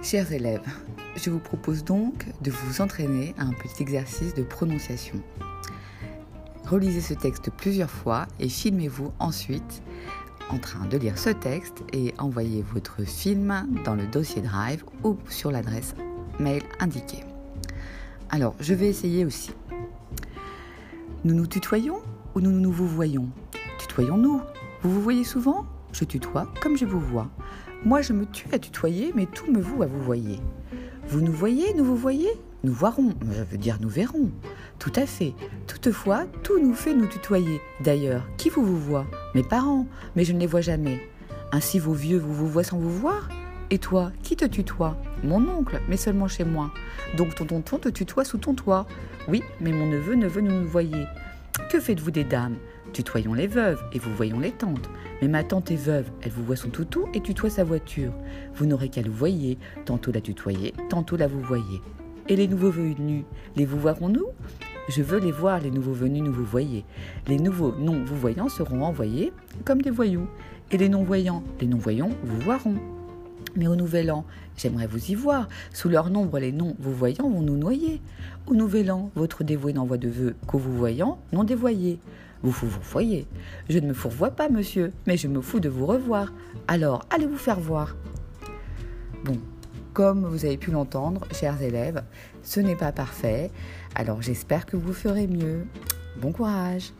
[0.00, 0.62] Chers élèves,
[1.16, 5.20] je vous propose donc de vous entraîner à un petit exercice de prononciation.
[6.64, 9.82] Relisez ce texte plusieurs fois et filmez-vous ensuite
[10.50, 15.18] en train de lire ce texte et envoyez votre film dans le dossier Drive ou
[15.28, 15.94] sur l'adresse
[16.38, 17.24] mail indiquée.
[18.30, 19.50] Alors, je vais essayer aussi.
[21.24, 21.98] Nous nous tutoyons
[22.34, 23.28] ou nous nous vous voyons
[23.80, 24.40] Tutoyons-nous?
[24.82, 25.66] Vous vous voyez souvent?
[25.92, 27.28] Je tutoie comme je vous vois.
[27.84, 30.40] Moi, je me tue à tutoyer, mais tout me voue à vous voyez.
[31.06, 32.28] Vous nous voyez, nous vous voyez?
[32.64, 34.30] Nous voirons, je veux dire nous verrons.
[34.80, 35.32] Tout à fait.
[35.68, 37.60] Toutefois, tout nous fait nous tutoyer.
[37.80, 39.06] D'ailleurs, qui vous vous voit?
[39.36, 39.86] Mes parents,
[40.16, 41.00] mais je ne les vois jamais.
[41.52, 43.28] Ainsi vos vieux vous vous voient sans vous voir?
[43.70, 44.96] Et toi, qui te tutoie?
[45.22, 46.72] Mon oncle, mais seulement chez moi.
[47.16, 48.86] Donc ton tonton te tutoie sous ton toit.
[49.28, 51.04] Oui, mais mon neveu ne veut nous voyer.
[51.70, 52.56] Que faites-vous des dames?
[52.92, 54.88] Tutoyons les veuves et vous voyons les tantes.
[55.20, 58.12] Mais ma tante est veuve, elle vous voit son toutou et tutoie sa voiture.
[58.54, 61.82] Vous n'aurez qu'à le voyer, tantôt la tutoyer, tantôt la vous voyez.
[62.28, 63.24] Et les nouveaux venus,
[63.56, 64.26] les vous voirons-nous
[64.88, 66.84] Je veux les voir, les nouveaux venus, nous vous voyez.
[67.26, 69.32] Les nouveaux non-vous-voyants seront envoyés
[69.64, 70.28] comme des voyous.
[70.70, 72.76] Et les non-voyants, les non-voyants vous voiront.
[73.58, 74.24] Mais au nouvel an,
[74.56, 75.48] j'aimerais vous y voir.
[75.72, 78.00] Sous leur nombre, les non-vous-voyants vont nous noyer.
[78.46, 81.98] Au nouvel an, votre dévoué n'envoie de vœux qu'aux vous-voyants non dévoyés.
[82.42, 83.26] Vous vous voyez.
[83.68, 86.32] Je ne me fourvoie pas, monsieur, mais je me fous de vous revoir.
[86.68, 87.96] Alors, allez vous faire voir.
[89.24, 89.38] Bon,
[89.92, 92.04] comme vous avez pu l'entendre, chers élèves,
[92.44, 93.50] ce n'est pas parfait.
[93.96, 95.66] Alors j'espère que vous ferez mieux.
[96.20, 96.92] Bon courage